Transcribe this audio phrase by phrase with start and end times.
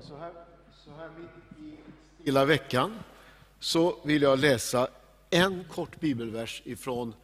[0.00, 0.32] Ja, så, här,
[0.84, 1.76] så här mitt i
[2.22, 2.98] stilla veckan
[3.58, 4.88] så vill jag läsa
[5.30, 7.14] en kort bibelvers ifrån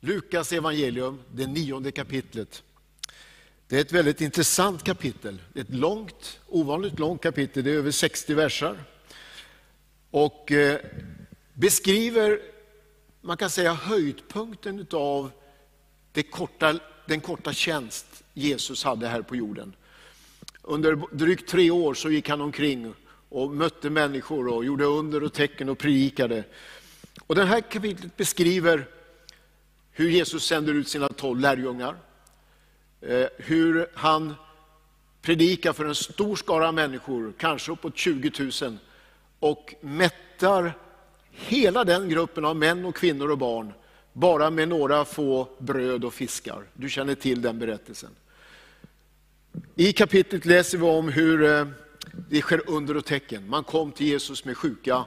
[0.00, 2.62] Lukas evangelium, det nionde kapitlet.
[3.66, 5.42] Det är ett väldigt intressant kapitel.
[5.52, 8.84] Det är ett långt, ovanligt långt kapitel, det är över 60 versar.
[10.10, 10.80] Och eh,
[11.54, 12.40] beskriver,
[13.20, 15.30] man kan säga höjdpunkten av
[16.12, 19.74] det korta, den korta tjänst Jesus hade här på jorden.
[20.62, 22.94] Under drygt tre år så gick han omkring
[23.28, 26.44] och mötte människor och gjorde under och tecken och predikade.
[27.26, 28.86] Och det här kapitlet beskriver
[29.92, 31.96] hur Jesus sänder ut sina tolv lärjungar.
[33.00, 34.34] Eh, hur han
[35.22, 38.78] predikar för en stor skara människor, kanske uppåt 20 000,
[39.40, 40.72] och mättar
[41.30, 43.72] hela den gruppen av män och kvinnor och barn,
[44.12, 46.62] bara med några få bröd och fiskar.
[46.74, 48.10] Du känner till den berättelsen.
[49.80, 51.66] I kapitlet läser vi om hur eh,
[52.30, 53.48] det sker under och tecken.
[53.48, 55.04] Man kom till Jesus med sjuka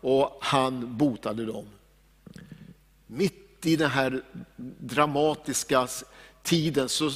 [0.00, 1.66] och han botade dem.
[3.06, 4.22] Mitt i den här
[4.78, 5.88] dramatiska
[6.42, 7.10] tiden så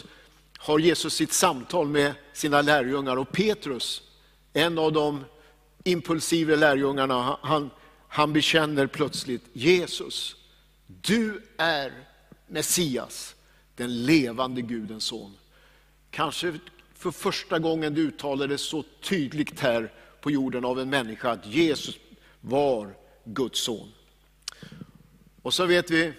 [0.58, 4.02] har Jesus sitt samtal med sina lärjungar och Petrus,
[4.52, 5.24] en av de
[5.84, 7.70] impulsiva lärjungarna, han,
[8.08, 10.36] han bekänner plötsligt Jesus,
[10.86, 11.92] du är
[12.46, 13.34] Messias,
[13.74, 15.36] den levande Gudens son.
[16.10, 16.58] Kanske
[17.00, 21.96] för första gången det uttalades så tydligt här på jorden av en människa att Jesus
[22.40, 23.92] var Guds son.
[25.42, 26.12] Och så vet vi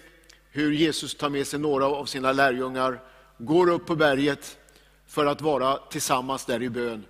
[0.50, 3.00] hur Jesus tar med sig några av sina lärjungar,
[3.38, 4.58] går upp på berget
[5.06, 7.04] för att vara tillsammans där i bön.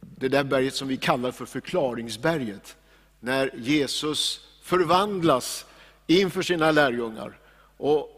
[0.00, 2.76] Det där berget som vi kallar för förklaringsberget.
[3.20, 5.66] När Jesus förvandlas
[6.06, 7.38] inför sina lärjungar
[7.76, 8.17] och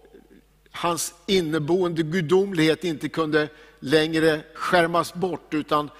[0.70, 3.48] hans inneboende gudomlighet inte kunde
[3.80, 5.90] längre skärmas bort, utan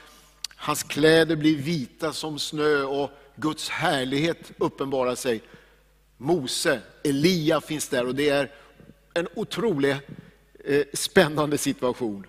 [0.57, 5.43] hans kläder blir vita som snö och Guds härlighet uppenbarar sig.
[6.17, 8.51] Mose, Elia finns där och det är
[9.15, 9.97] en otroligt
[10.65, 12.27] eh, spännande situation.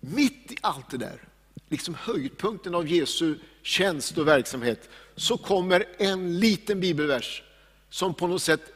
[0.00, 1.22] Mitt i allt det där,
[1.68, 7.42] liksom höjdpunkten av Jesu tjänst och verksamhet, så kommer en liten bibelvers
[7.90, 8.72] som på något sätt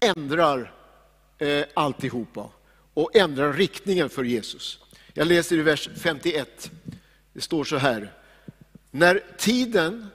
[0.00, 0.75] ändrar
[1.38, 2.50] eh, alltihopa
[2.94, 4.78] och ändrar riktningen för Jesus.
[5.14, 6.70] Jag läser i vers 51.
[7.32, 8.12] Det står så här.
[8.90, 10.06] När tiden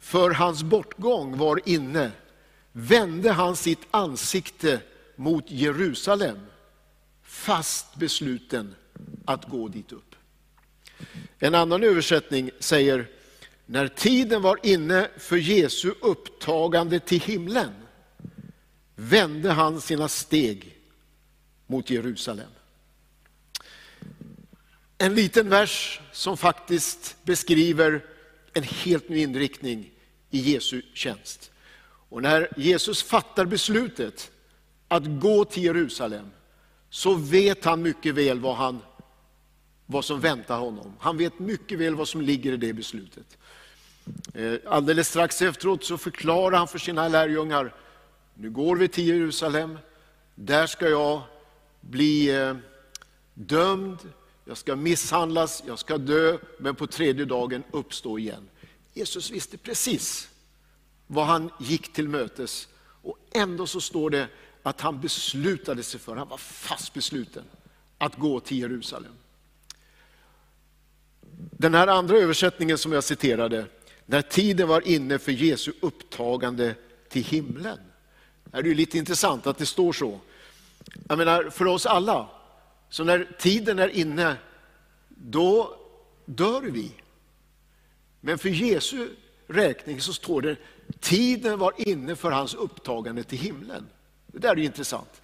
[0.00, 2.10] för hans bortgång var inne
[2.72, 4.80] vände han sitt ansikte
[5.16, 6.38] mot Jerusalem,
[7.22, 8.74] fast besluten
[9.24, 10.14] att gå dit upp.
[11.38, 13.08] En annan översättning säger,
[13.66, 17.72] när tiden var inne för Jesu upptagande till himlen,
[18.96, 20.76] vände han sina steg
[21.66, 22.50] mot Jerusalem.
[24.98, 28.04] En liten vers som faktiskt beskriver
[28.52, 29.90] en helt ny inriktning
[30.30, 31.50] i Jesu tjänst.
[32.08, 34.30] Och när Jesus fattar beslutet
[34.88, 36.30] att gå till Jerusalem
[36.90, 38.78] så vet han mycket väl vad, han,
[39.86, 40.96] vad som väntar honom.
[40.98, 43.38] Han vet mycket väl vad som ligger i det beslutet.
[44.34, 47.74] Eh, alldeles strax efteråt så förklarar han för sina lärjungar,
[48.38, 49.78] nu går vi till Jerusalem,
[50.34, 51.22] där ska jag
[51.80, 52.56] bli eh,
[53.34, 53.98] dömd,
[54.44, 58.48] jag ska misshandlas, jag ska dö, men på tredje dagen uppstå igen.
[58.94, 60.28] Jesus visste precis
[61.06, 62.68] vad han gick till mötes
[63.02, 64.28] och ändå så står det
[64.62, 67.44] att han beslutade sig för, han var fast besluten
[67.98, 69.12] att gå till Jerusalem.
[71.50, 73.66] Den här andra översättningen som jag citerade,
[74.06, 76.74] när tiden var inne för Jesu upptagande
[77.08, 77.78] till himlen.
[78.56, 80.20] Det är ju lite intressant att det står så.
[81.08, 82.28] Jag menar, för oss alla,
[82.88, 84.36] så när tiden är inne,
[85.08, 85.76] då
[86.24, 86.90] dör vi.
[88.20, 89.08] Men för Jesu
[89.46, 90.56] räkning så står det,
[91.00, 93.86] tiden var inne för hans upptagande till himlen.
[94.26, 95.22] Det där är intressant.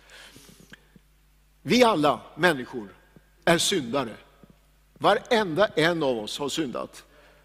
[1.62, 2.88] Vi alla människor
[3.44, 4.16] är syndare.
[4.98, 7.04] Varenda en av oss har syndat.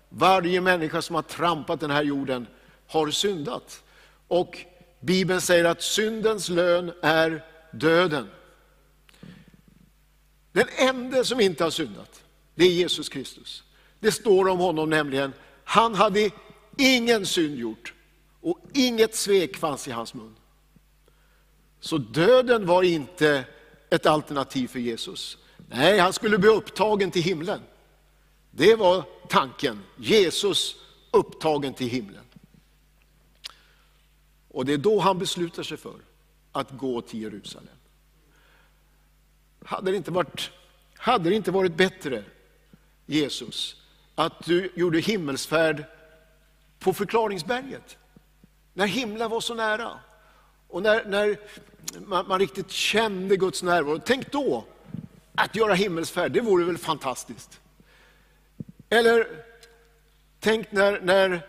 [0.09, 2.47] Varje människa som har trampat den här jorden
[2.87, 3.83] har syndat.
[4.27, 4.65] Och
[4.99, 8.29] Bibeln säger att syndens lön är döden.
[10.51, 12.23] Den enda som inte har syndat,
[12.55, 13.63] det är Jesus Kristus.
[13.99, 15.33] Det står om honom nämligen,
[15.63, 16.29] han hade
[16.77, 17.93] ingen synd gjort
[18.41, 20.35] och inget svek fanns i hans mun.
[21.79, 23.43] Så döden var inte
[23.89, 25.37] ett alternativ för Jesus.
[25.69, 27.61] Nej, han skulle bli upptagen till himlen.
[28.51, 29.83] Det var tanken.
[29.97, 30.75] Jesus
[31.11, 32.23] upptagen till himlen.
[34.57, 35.95] Och det är då han beslutar sig för
[36.51, 37.75] att gå till Jerusalem.
[39.65, 40.51] Hade det inte varit,
[40.95, 42.23] hade det inte varit bättre,
[43.05, 43.75] Jesus,
[44.15, 45.83] att du gjorde himmelsfärd
[46.79, 47.97] på förklaringsberget.
[48.73, 49.99] När himlen var så nära.
[50.67, 51.39] Och när, när
[52.05, 54.01] man, man, riktigt kände Guds närvaro.
[54.05, 54.65] Tänk då,
[55.35, 57.59] att göra himmelsfärd, det vore väl fantastiskt.
[58.89, 59.27] Eller
[60.39, 61.47] tänk när, när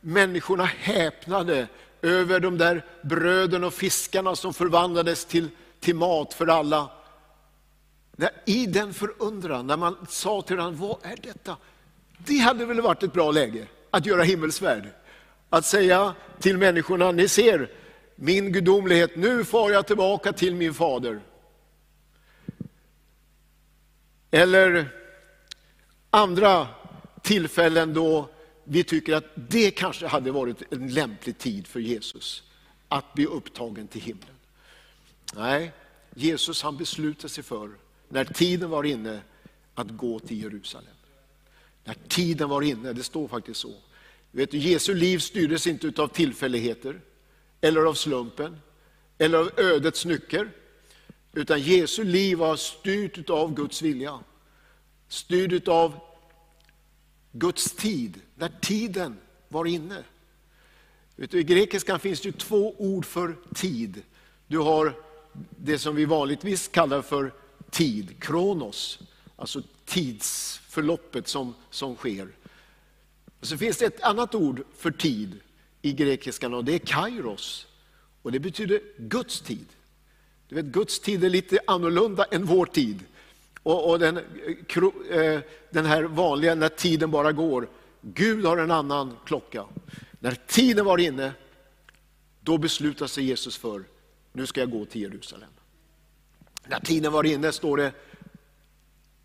[0.00, 1.68] människorna häpnade
[2.06, 5.48] över de där bröden och fiskarna som förvandlades till,
[5.80, 6.90] till mat för alla.
[8.44, 11.56] I den förundran, när man sa till varandra, vad är detta?
[12.18, 14.88] Det hade väl varit ett bra läge att göra himmelsfärd.
[15.50, 17.70] Att säga till människorna, ni ser
[18.16, 21.20] min gudomlighet, nu far jag tillbaka till min fader.
[24.30, 24.88] Eller
[26.10, 26.68] andra
[27.22, 28.28] tillfällen då
[28.68, 32.42] vi tycker att det kanske hade varit en lämplig tid för Jesus
[32.88, 34.34] att bli upptagen till himlen.
[35.34, 35.72] Nej,
[36.14, 37.70] Jesus han beslutade sig för,
[38.08, 39.20] när tiden var inne,
[39.74, 40.94] att gå till Jerusalem.
[41.84, 43.74] När tiden var inne, det står faktiskt så.
[44.30, 47.00] Vet du, Jesu liv styrdes inte av tillfälligheter,
[47.60, 48.56] eller av slumpen,
[49.18, 50.50] eller av ödets nycker.
[51.32, 54.20] Utan Jesu liv var styrt av Guds vilja.
[55.08, 56.00] Styrd av
[57.38, 59.16] Guds tid, när tiden
[59.48, 60.04] var inne.
[61.16, 64.02] Vet du, I grekiskan finns det två ord för tid.
[64.46, 64.94] Du har
[65.50, 67.32] det som vi vanligtvis kallar för
[67.70, 68.98] tid, kronos,
[69.36, 72.28] alltså tidsförloppet som, som sker.
[73.40, 75.40] Och så finns det ett annat ord för tid
[75.82, 77.66] i grekiskan och det är kairos.
[78.22, 79.66] Och det betyder Guds tid.
[80.48, 83.04] Du vet, Guds tid är lite annorlunda än vår tid.
[83.66, 85.40] Och, och den, eh,
[85.70, 87.68] den här vanliga, när tiden bara går.
[88.00, 89.64] Gud har en annan klocka.
[90.18, 91.32] När tiden var inne,
[92.40, 93.84] då beslutade sig Jesus för,
[94.32, 95.48] nu ska jag gå till Jerusalem.
[96.66, 97.92] När tiden var inne, står det,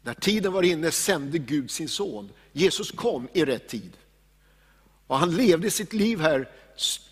[0.01, 2.29] när tiden var inne sände Gud sin son.
[2.51, 3.97] Jesus kom i rätt tid.
[5.07, 6.49] Och han levde sitt liv här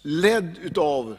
[0.02, 1.18] ledd utav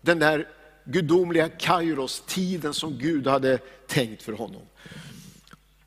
[0.00, 0.48] den där
[0.84, 4.62] gudomliga kairos, tiden som Gud hade tänkt för honom.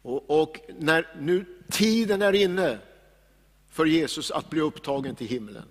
[0.09, 2.79] Och, och, när nu tiden är inne
[3.69, 5.65] för Jesus att bli upptagen till himlen,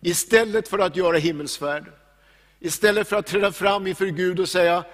[0.00, 1.92] istället för att göra himmelsfärd,
[2.60, 4.84] istället för att träda fram inför Gud och säga,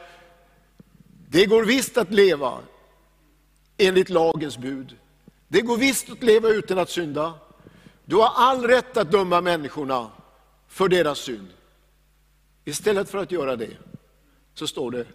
[1.28, 2.58] det går visst att leva
[3.76, 4.96] enligt lagens bud.
[5.48, 7.34] Det går visst att leva utan att synda.
[8.04, 10.10] Du har all rätt att döma människorna
[10.68, 11.48] för deras synd.
[12.64, 13.76] Istället för att göra det,
[14.54, 15.06] så står det,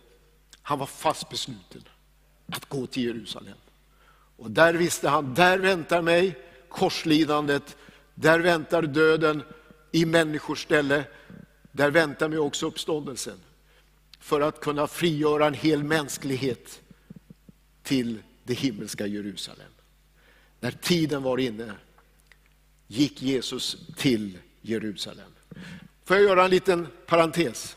[0.61, 1.83] han var fast besluten
[2.47, 3.57] att gå till Jerusalem.
[4.37, 6.37] Och där visste han, där väntar mig
[6.69, 7.77] korslidandet,
[8.15, 9.43] där väntar döden
[9.91, 11.03] i människors ställe,
[11.71, 13.39] där väntar mig också uppståndelsen.
[14.19, 16.81] För att kunna frigöra en hel mänsklighet
[17.83, 19.71] till det himmelska Jerusalem.
[20.59, 21.73] När tiden var inne
[22.87, 25.31] gick Jesus till Jerusalem.
[26.03, 27.75] Får jag göra en liten parentes?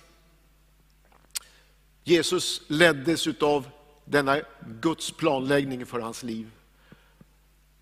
[2.05, 3.69] Jesus leddes av
[4.07, 4.41] denna
[4.81, 6.51] Guds planläggning för hans liv.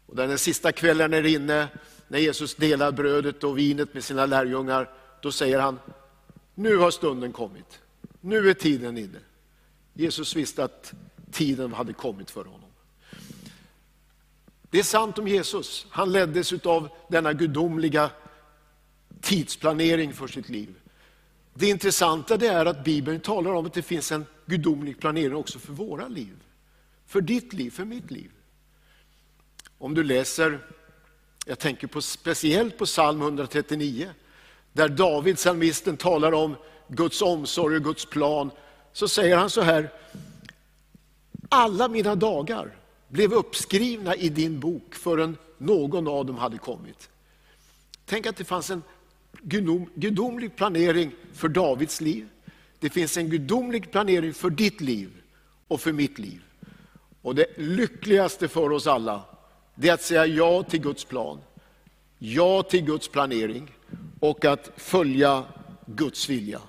[0.07, 1.69] Och den sista kvällen är inne,
[2.09, 4.91] när Jesus delar brödet och vinet med sina lärjungar,
[5.23, 5.79] då säger han,
[6.55, 7.81] nu har stunden kommit.
[8.21, 9.19] Nu är tiden inne.
[9.95, 10.93] Jesus visste att
[11.31, 12.71] tiden hade kommit för honom.
[14.71, 15.87] Det är sant om Jesus.
[15.91, 18.11] Han leddes av denna gudomliga
[19.21, 20.75] tidsplanering för sitt liv.
[21.55, 25.59] Det intressanta det är att Bibeln talar om att det finns en gudomlig planering också
[25.59, 26.37] för våra liv.
[27.07, 28.31] För ditt liv, för mitt liv.
[29.79, 30.59] Om du läser,
[31.47, 34.11] jag tänker på, speciellt på psalm 139,
[34.73, 36.57] där David, psalmisten, talar om
[36.89, 38.51] Guds omsorg och Guds plan,
[38.93, 39.93] så säger han så här,
[41.49, 42.77] alla mina dagar
[43.09, 47.11] blev uppskrivna i din bok förrän någon av dem hade kommit.
[48.05, 48.83] Tänk att det fanns en
[49.95, 52.29] gudomlig planering för Davids liv.
[52.79, 55.11] Det finns en gudomlig planering för ditt liv
[55.69, 56.43] och för mitt liv.
[57.23, 59.23] Och det lyckligaste för oss alla,
[59.75, 61.41] det är att säga ja till Guds plan,
[62.19, 63.71] ja till Guds planering
[64.21, 65.45] och att följa
[65.87, 66.61] Guds vilja.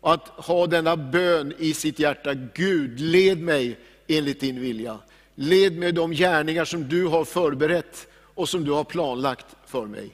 [0.00, 4.98] Att ha denna bön i sitt hjärta, Gud led mig enligt din vilja.
[5.34, 10.10] Led mig de gärningar som du har förberett och som du har planlagt för mig.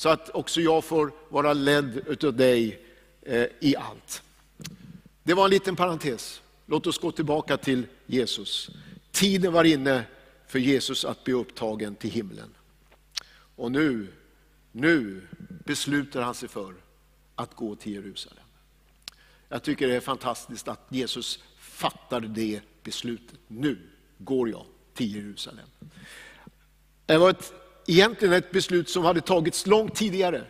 [0.00, 2.80] Så att också jag får vara ledd av dig
[3.22, 4.22] eh, i allt.
[5.22, 6.42] Det var en liten parentes.
[6.66, 8.70] Låt oss gå tillbaka till Jesus.
[9.10, 10.04] Tiden var inne
[10.46, 12.54] för Jesus att bli upptagen till himlen.
[13.56, 14.12] Och nu,
[14.72, 15.26] nu
[15.64, 16.74] beslutar han sig för
[17.34, 18.44] att gå till Jerusalem.
[19.48, 23.38] Jag tycker det är fantastiskt att Jesus fattar det beslutet.
[23.48, 23.78] Nu
[24.18, 24.64] går jag
[24.94, 25.66] till Jerusalem.
[27.06, 27.52] Det var ett
[27.86, 30.44] egentligen ett beslut som hade tagits långt tidigare.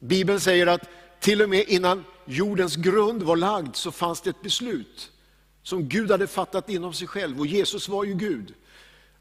[0.00, 0.88] Bibeln säger att
[1.20, 5.10] till och med innan jordens grund var lagd så fanns det ett beslut
[5.62, 8.54] som Gud hade fattat inom sig själv, och Jesus var ju Gud.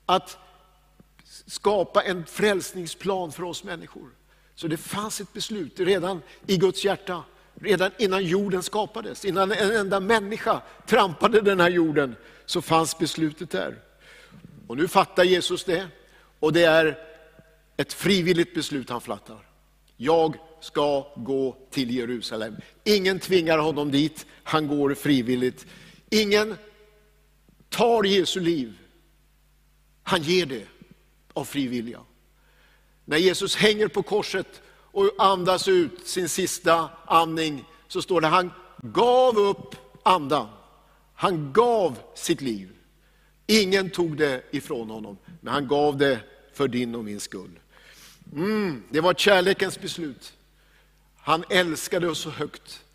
[0.05, 0.37] Att
[1.45, 4.09] skapa en frälsningsplan för oss människor.
[4.55, 7.23] Så det fanns ett beslut redan i Guds hjärta,
[7.55, 13.49] redan innan jorden skapades, innan en enda människa trampade den här jorden, så fanns beslutet
[13.49, 13.79] där.
[14.67, 15.87] Och nu fattar Jesus det,
[16.39, 16.97] och det är
[17.77, 19.47] ett frivilligt beslut han fattar.
[19.97, 22.55] Jag ska gå till Jerusalem.
[22.83, 25.65] Ingen tvingar honom dit, han går frivilligt.
[26.09, 26.57] Ingen
[27.69, 28.77] tar Jesu liv,
[30.03, 30.65] han ger det
[31.33, 31.99] av fri vilja.
[33.05, 38.51] När Jesus hänger på korset och andas ut sin sista andning så står det han
[38.81, 40.47] gav upp andan.
[41.13, 42.76] Han gav sitt liv.
[43.47, 46.19] Ingen tog det ifrån honom, men han gav det
[46.53, 47.59] för din och min skull.
[48.33, 50.33] Mm, det var kärlekens beslut.
[51.17, 52.85] Han älskade oss så högt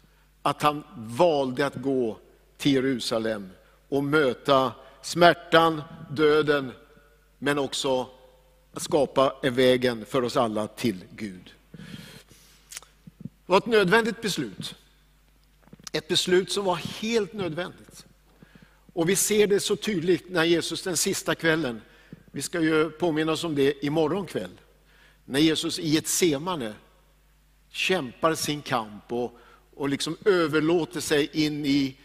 [0.42, 2.18] att han valde att gå
[2.56, 3.50] till Jerusalem
[3.88, 6.72] och möta smärtan, döden,
[7.38, 8.08] men också
[8.72, 11.54] att skapa vägen för oss alla till Gud.
[13.20, 14.74] Det var ett nödvändigt beslut.
[15.92, 18.06] Ett beslut som var helt nödvändigt.
[18.92, 21.80] Och vi ser det så tydligt när Jesus den sista kvällen,
[22.30, 24.60] vi ska ju påminna oss om det imorgon kväll,
[25.24, 26.74] när Jesus i ett semane
[27.70, 29.38] kämpar sin kamp och,
[29.74, 31.96] och liksom överlåter sig in i,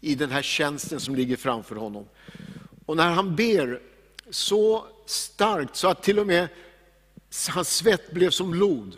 [0.00, 2.08] i den här tjänsten som ligger framför honom.
[2.86, 3.82] Och när han ber
[4.30, 6.48] så starkt så att till och med
[7.48, 8.96] hans svett blev som blod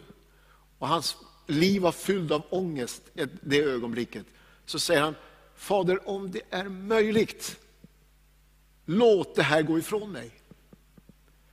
[0.79, 3.03] och hans liv var fylld av ångest
[3.43, 4.27] det ögonblicket.
[4.67, 5.15] Så säger han,
[5.59, 7.61] Fader om det är möjligt,
[8.85, 10.31] låt det här gå ifrån mig.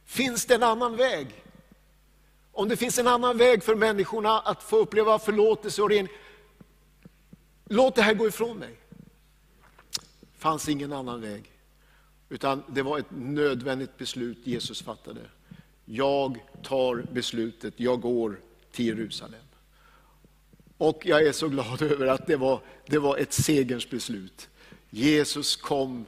[0.05, 1.27] Finns det en annan väg?
[2.51, 6.07] Om det finns en annan väg för människorna att få uppleva förlåtelse och ren,
[7.65, 8.79] låt det här gå ifrån mig.
[10.19, 11.51] Det fanns ingen annan väg.
[12.29, 15.21] Utan det var ett nödvändigt beslut Jesus fattade.
[15.85, 18.39] Jag tar beslutet, jag går
[18.71, 19.44] till Jerusalem.
[20.77, 24.49] Och jag är så glad över att det var, det var ett segerns beslut.
[24.89, 26.05] Jesus kom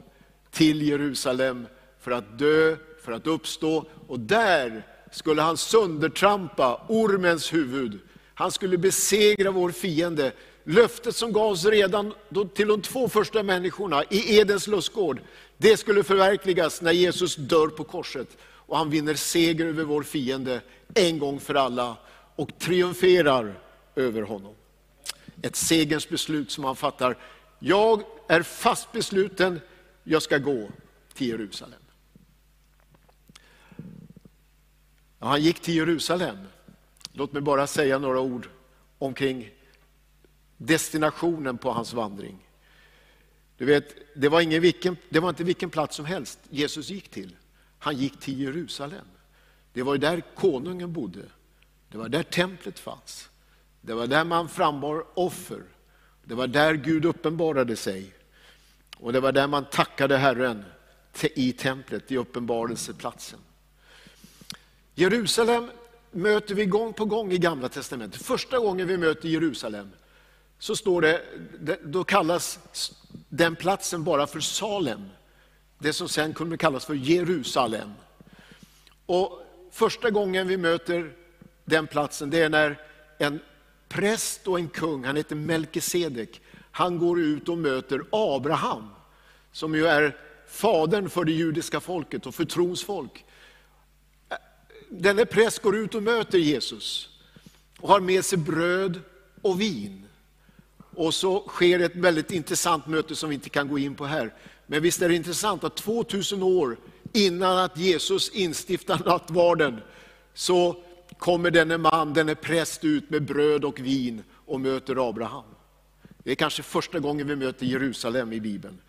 [0.50, 1.66] till Jerusalem
[2.00, 7.98] för att dö, för att uppstå och där skulle han söndertrampa ormens huvud.
[8.34, 10.32] Han skulle besegra vår fiende.
[10.64, 12.14] Löftet som gavs redan
[12.54, 15.20] till de två första människorna i Edens lustgård,
[15.56, 20.60] det skulle förverkligas när Jesus dör på korset och han vinner seger över vår fiende
[20.94, 21.96] en gång för alla
[22.36, 23.60] och triumferar
[23.96, 24.54] över honom.
[25.42, 27.16] Ett segerns beslut som han fattar.
[27.58, 29.60] Jag är fast besluten,
[30.04, 30.70] jag ska gå
[31.14, 31.80] till Jerusalem.
[35.18, 36.38] Han gick till Jerusalem.
[37.12, 38.48] Låt mig bara säga några ord
[38.98, 39.50] omkring
[40.56, 42.48] destinationen på hans vandring.
[43.56, 47.08] Du vet, det var, ingen vilken, det var inte vilken plats som helst Jesus gick
[47.08, 47.36] till.
[47.78, 49.06] Han gick till Jerusalem.
[49.72, 51.22] Det var där konungen bodde.
[51.88, 53.27] Det var där templet fanns.
[53.88, 55.62] Det var där man frambar offer.
[56.24, 58.14] Det var där Gud uppenbarade sig.
[58.96, 60.64] Och det var där man tackade Herren
[61.22, 63.38] i templet, i uppenbarelseplatsen.
[64.94, 65.70] Jerusalem
[66.10, 68.22] möter vi gång på gång i Gamla Testamentet.
[68.22, 69.90] Första gången vi möter Jerusalem
[70.58, 71.22] så står det,
[71.84, 72.58] då kallas
[73.28, 75.08] den platsen bara för Salem.
[75.78, 77.92] Det som sen kunde kallas för Jerusalem.
[79.06, 81.12] Och första gången vi möter
[81.64, 82.80] den platsen, det är när
[83.18, 83.40] en
[83.88, 86.40] präst och en kung, han heter Melkisedek,
[86.70, 88.88] han går ut och möter Abraham,
[89.52, 90.16] som ju är
[90.48, 93.24] fadern för det judiska folket och för trons folk.
[94.88, 97.08] Denne präst går ut och möter Jesus
[97.80, 99.00] och har med sig bröd
[99.42, 100.04] och vin.
[100.94, 104.34] Och så sker ett väldigt intressant möte som vi inte kan gå in på här.
[104.66, 106.76] Men visst är det intressant att 2000 år
[107.12, 109.80] innan att Jesus instiftar nattvarden
[110.34, 110.82] så
[111.18, 115.44] kommer denne man, denne präst ut med bröd och vin och möter Abraham.
[116.18, 118.80] Det är kanske första gången vi möter Jerusalem i Bibeln.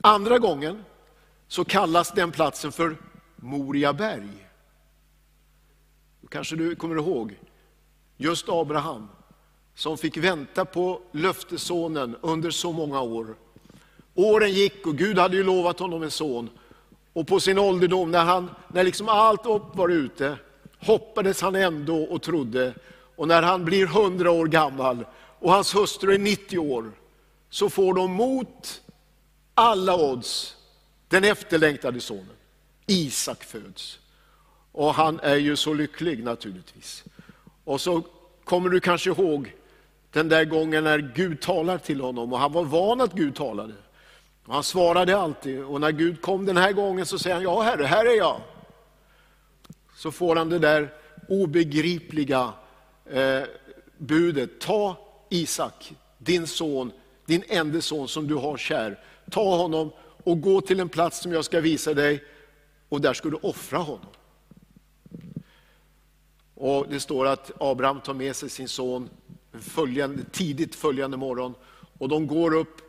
[0.00, 0.84] Andra gången
[1.48, 2.96] så kallas den platsen för
[3.36, 4.46] Moriaberg.
[6.28, 7.38] Kanske du kommer ihåg,
[8.16, 9.08] just Abraham
[9.74, 13.36] som fick vänta på löftessonen under så många år.
[14.14, 16.50] Åren gick och Gud hade ju lovat honom en son.
[17.12, 20.38] Och på sin ålderdom, när, han, när liksom allt upp var ute,
[20.80, 22.74] hoppades han ändå och trodde.
[23.16, 25.04] Och när han blir hundra år gammal
[25.38, 26.92] och hans hustru är 90 år,
[27.50, 28.82] så får de mot
[29.54, 30.56] alla odds
[31.08, 32.36] den efterlängtade sonen.
[32.86, 33.98] Isak föds.
[34.72, 37.04] Och han är ju så lycklig naturligtvis.
[37.64, 38.02] Och så
[38.44, 39.54] kommer du kanske ihåg
[40.12, 43.74] den där gången när Gud talar till honom och han var van att Gud talade.
[44.46, 47.62] Och han svarade alltid och när Gud kom den här gången så säger han, ja
[47.62, 48.40] herre, här är jag.
[50.00, 50.94] Så får han det där
[51.28, 52.52] obegripliga
[53.10, 53.42] eh,
[53.98, 54.96] budet, ta
[55.28, 56.92] Isak, din son,
[57.26, 58.98] din enda son som du har kär.
[59.30, 59.92] Ta honom
[60.24, 62.24] och gå till en plats som jag ska visa dig
[62.88, 64.06] och där ska du offra honom.
[66.54, 69.08] Och Det står att Abraham tar med sig sin son
[69.52, 71.54] följande, tidigt följande morgon
[71.98, 72.80] och de går upp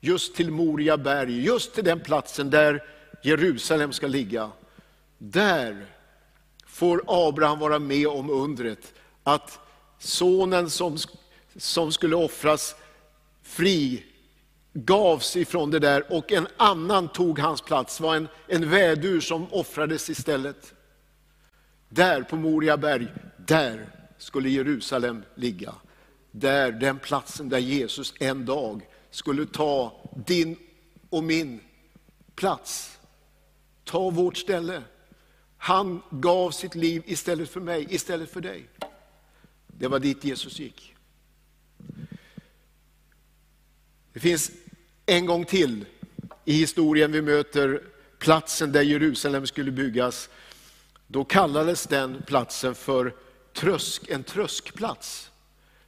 [0.00, 2.84] just till Moria berg, just till den platsen där
[3.22, 4.50] Jerusalem ska ligga.
[5.18, 5.86] Där
[6.70, 9.58] får Abraham vara med om undret att
[9.98, 10.98] sonen som,
[11.56, 12.74] som skulle offras
[13.42, 14.04] fri
[14.72, 17.98] gavs ifrån det där och en annan tog hans plats.
[17.98, 20.74] Det var en, en vädur som offrades istället.
[21.88, 25.74] Där på Moria berg, där skulle Jerusalem ligga.
[26.30, 30.56] Där, den platsen där Jesus en dag skulle ta din
[31.10, 31.60] och min
[32.34, 32.98] plats.
[33.84, 34.82] Ta vårt ställe.
[35.62, 38.68] Han gav sitt liv istället för mig, istället för dig.
[39.66, 40.94] Det var dit Jesus gick.
[44.12, 44.50] Det finns
[45.06, 45.84] en gång till
[46.44, 47.82] i historien vi möter
[48.18, 50.28] platsen där Jerusalem skulle byggas.
[51.06, 53.14] Då kallades den platsen för
[53.52, 55.30] trösk, en tröskplats.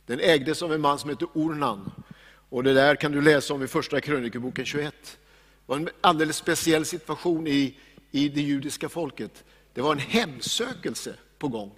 [0.06, 1.92] Den ägdes av en man som hette Ornan.
[2.48, 4.94] Och det där kan du läsa om i första krönikeboken 21.
[5.02, 5.18] Det
[5.66, 7.76] var en alldeles speciell situation i,
[8.10, 9.44] i det judiska folket.
[9.74, 11.72] Det var en hemsökelse på gång.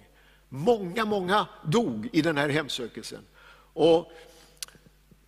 [0.49, 3.21] Många, många dog i den här hemsökelsen.
[3.73, 4.11] Och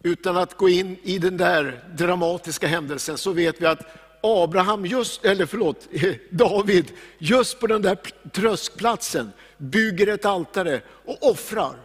[0.04, 3.80] utan att gå in i den där dramatiska händelsen så vet vi att
[4.22, 5.88] Abraham, just, eller förlåt,
[6.30, 7.98] David, just på den där
[8.32, 11.76] tröskplatsen bygger ett altare och offrar.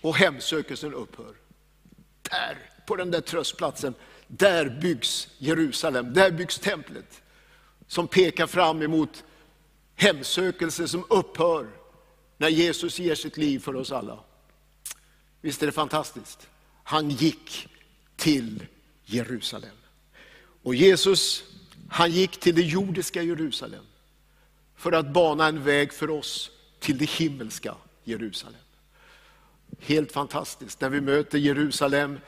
[0.00, 1.34] Och hemsökelsen upphör.
[2.22, 3.94] Där, på den där tröskplatsen,
[4.26, 7.22] där byggs Jerusalem, där byggs templet.
[7.86, 9.24] Som pekar fram emot
[10.00, 11.66] hemsökelse som upphör
[12.36, 14.18] när Jesus ger sitt liv för oss alla.
[15.40, 16.48] Visst är det fantastiskt?
[16.82, 17.68] Han gick
[18.16, 18.66] till
[19.04, 19.76] Jerusalem.
[20.62, 21.44] Och Jesus,
[21.88, 23.84] han gick till det jordiska Jerusalem
[24.76, 28.60] för att bana en väg för oss till det himmelska Jerusalem.
[29.78, 32.18] Helt fantastiskt när vi möter Jerusalem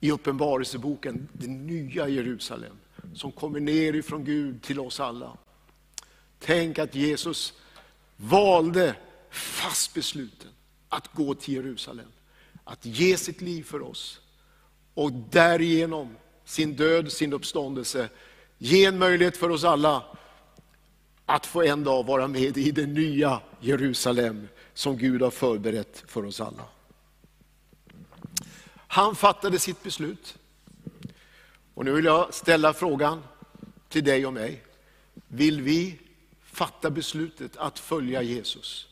[0.00, 2.76] i Uppenbarelseboken, det nya Jerusalem
[3.14, 5.36] som kommer ner ifrån Gud till oss alla.
[6.38, 7.52] Tänk att Jesus
[8.16, 8.96] valde
[9.30, 10.50] fast besluten
[10.88, 12.08] att gå till Jerusalem,
[12.64, 14.20] att ge sitt liv för oss
[14.94, 18.08] och därigenom sin död, sin uppståndelse,
[18.58, 20.04] ge en möjlighet för oss alla
[21.26, 26.24] att få en dag vara med i det nya Jerusalem som Gud har förberett för
[26.24, 26.64] oss alla.
[28.90, 30.38] Han fattade sitt beslut.
[31.74, 33.22] Och nu vill jag ställa frågan
[33.88, 34.64] till dig och mig.
[35.28, 35.98] Vill vi
[36.58, 38.88] fatta beslutet att följa Jesus?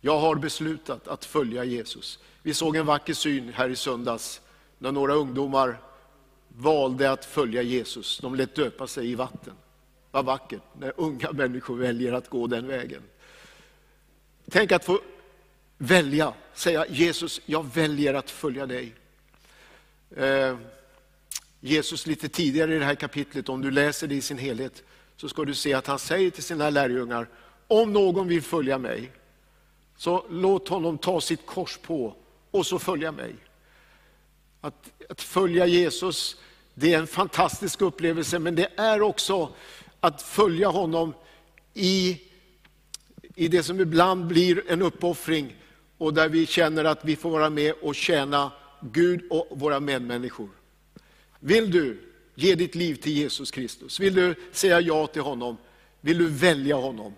[0.00, 2.18] Jag har beslutat att följa Jesus.
[2.42, 4.40] Vi såg en vacker syn här i söndags
[4.78, 5.80] när några ungdomar
[6.48, 8.18] valde att följa Jesus.
[8.18, 9.52] De lät döpa sig i vatten.
[10.10, 13.02] Vad vackert när unga människor väljer att gå den vägen.
[14.50, 15.00] Tänk att få
[15.78, 18.94] välja, säga Jesus, jag väljer att följa dig.
[20.16, 20.56] Eh,
[21.60, 24.82] Jesus lite tidigare i det här kapitlet, om du läser det i sin helhet,
[25.16, 27.28] så ska du se att han säger till sina lärjungar,
[27.68, 29.12] om någon vill följa mig,
[29.96, 32.16] så låt honom ta sitt kors på
[32.50, 33.34] och så följa mig.
[34.60, 36.36] Att, att följa Jesus,
[36.74, 39.54] det är en fantastisk upplevelse, men det är också
[40.00, 41.14] att följa honom
[41.74, 42.20] i,
[43.34, 45.56] i det som ibland blir en uppoffring
[45.98, 50.48] och där vi känner att vi får vara med och tjäna Gud och våra medmänniskor.
[51.40, 54.00] Vill du ge ditt liv till Jesus Kristus?
[54.00, 55.56] Vill du säga ja till honom?
[56.00, 57.14] Vill du välja honom?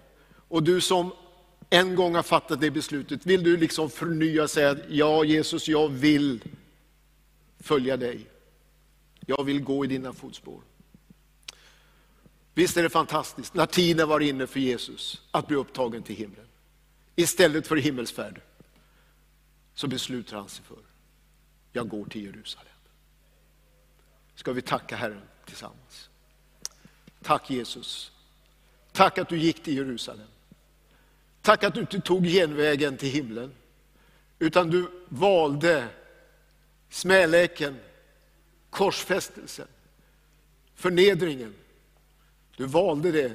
[0.49, 1.13] Och du som
[1.71, 5.89] en gång har fattat det beslutet, vill du liksom förnya och säga, ja Jesus, jag
[5.89, 6.41] vill
[7.61, 8.27] följa dig.
[9.27, 10.61] Jag vill gå i dina fotspår.
[12.55, 16.47] Visst är det fantastiskt när tiden var inne för Jesus att bli upptagen till himlen.
[17.17, 18.41] Istället för himmelsfärd
[19.75, 20.79] så beslutar han sig för,
[21.73, 22.76] jag går till Jerusalem.
[24.37, 26.11] Ska vi tacka Herren tillsammans.
[27.23, 28.13] Tack Jesus.
[28.93, 30.29] Tack att du gick till Jerusalem.
[31.43, 33.55] Tack att du inte tog genvägen till himlen,
[34.39, 35.89] utan du valde
[36.89, 37.77] smäleken,
[38.71, 39.69] korsfästelsen,
[40.75, 41.55] förnedringen.
[42.57, 43.33] Du valde det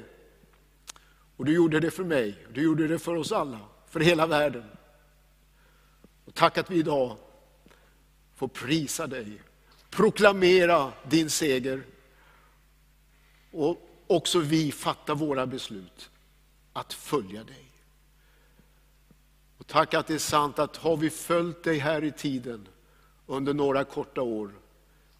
[1.36, 4.64] Och du gjorde det för mig, du gjorde det för oss alla, för hela världen.
[6.24, 7.16] Och tack att vi idag
[8.34, 9.42] får prisa dig,
[9.92, 11.82] proklamera din seger.
[13.50, 16.10] Och också vi fattar våra beslut
[16.72, 17.68] att följa dig.
[19.58, 22.68] Och tack att det är sant att har vi följt dig här i tiden
[23.26, 24.54] under några korta år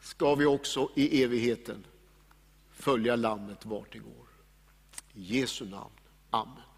[0.00, 1.86] ska vi också i evigheten
[2.70, 4.26] följa Lammet vart det går.
[5.14, 5.92] I Jesu namn.
[6.30, 6.71] Amen.